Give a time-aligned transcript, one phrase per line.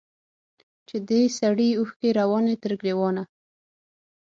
[0.87, 3.23] چي دي سرې اوښکي رواني تر ګرېوانه